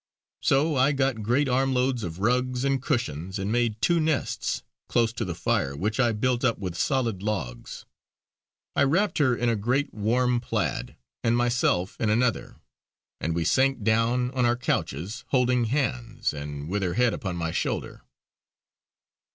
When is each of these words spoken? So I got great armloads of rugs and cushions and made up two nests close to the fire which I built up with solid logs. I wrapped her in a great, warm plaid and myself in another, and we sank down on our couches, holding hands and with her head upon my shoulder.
So 0.41 0.75
I 0.75 0.93
got 0.93 1.21
great 1.21 1.47
armloads 1.47 2.01
of 2.03 2.17
rugs 2.17 2.65
and 2.65 2.81
cushions 2.81 3.37
and 3.37 3.51
made 3.51 3.73
up 3.75 3.81
two 3.81 3.99
nests 3.99 4.63
close 4.87 5.13
to 5.13 5.23
the 5.23 5.35
fire 5.35 5.75
which 5.75 5.99
I 5.99 6.11
built 6.11 6.43
up 6.43 6.57
with 6.57 6.75
solid 6.75 7.21
logs. 7.21 7.85
I 8.75 8.81
wrapped 8.81 9.19
her 9.19 9.35
in 9.37 9.47
a 9.47 9.55
great, 9.55 9.93
warm 9.93 10.39
plaid 10.39 10.95
and 11.23 11.37
myself 11.37 11.97
in 12.01 12.09
another, 12.09 12.55
and 13.19 13.35
we 13.35 13.45
sank 13.45 13.83
down 13.83 14.31
on 14.31 14.43
our 14.43 14.57
couches, 14.57 15.23
holding 15.27 15.65
hands 15.65 16.33
and 16.33 16.67
with 16.67 16.81
her 16.81 16.95
head 16.95 17.13
upon 17.13 17.35
my 17.35 17.51
shoulder. 17.51 18.01